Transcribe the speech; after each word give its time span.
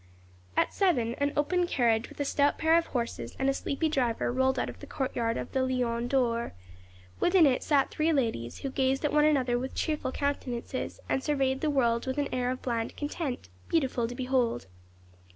At 0.57 0.73
seven, 0.73 1.13
an 1.19 1.31
open 1.37 1.67
carriage 1.67 2.09
with 2.09 2.19
a 2.19 2.25
stout 2.25 2.57
pair 2.57 2.75
of 2.75 2.87
horses 2.87 3.35
and 3.37 3.47
a 3.47 3.53
sleepy 3.53 3.87
driver 3.87 4.33
rolled 4.33 4.57
out 4.57 4.67
of 4.67 4.79
the 4.79 4.87
court 4.87 5.15
yard 5.15 5.37
of 5.37 5.51
the 5.51 5.61
Lion 5.61 6.07
d'Or. 6.07 6.53
Within 7.19 7.45
it 7.45 7.61
sat 7.61 7.91
three 7.91 8.11
ladies, 8.11 8.61
who 8.61 8.71
gazed 8.71 9.05
at 9.05 9.13
one 9.13 9.25
another 9.25 9.59
with 9.59 9.75
cheerful 9.75 10.11
countenances, 10.11 10.99
and 11.07 11.23
surveyed 11.23 11.61
the 11.61 11.69
world 11.69 12.07
with 12.07 12.17
an 12.17 12.29
air 12.33 12.49
of 12.49 12.63
bland 12.63 12.97
content, 12.97 13.49
beautiful 13.69 14.07
to 14.07 14.15
behold. 14.15 14.65